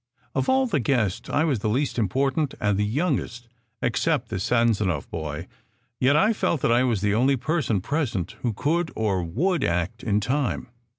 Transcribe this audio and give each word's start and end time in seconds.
Of 0.33 0.49
all 0.49 0.65
the 0.65 0.79
guests, 0.79 1.29
I 1.29 1.43
was 1.43 1.59
the 1.59 1.69
least 1.69 1.99
important, 1.99 2.55
and 2.59 2.75
the 2.75 2.83
youngest 2.85 3.47
except 3.83 4.29
the 4.29 4.37
Sanzanow 4.39 5.07
boy; 5.11 5.45
yet 5.99 6.15
I 6.15 6.33
felt 6.33 6.61
that 6.61 6.71
I 6.71 6.83
was 6.83 7.01
the 7.01 7.13
only 7.13 7.35
person 7.37 7.81
present 7.81 8.31
who 8.41 8.51
could 8.51 8.91
or 8.95 9.23
would 9.23 9.63
act 9.63 10.01
in 10.01 10.19
time. 10.19 10.69